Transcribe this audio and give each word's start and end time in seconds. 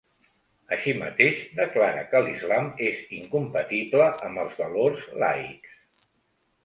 Així 0.75 0.93
mateix, 1.01 1.41
declara 1.59 2.01
que 2.13 2.23
l’islam 2.27 2.71
és 2.87 3.03
incompatible 3.21 4.09
amb 4.31 4.43
els 4.45 4.57
valors 4.63 5.05
laics. 5.25 5.77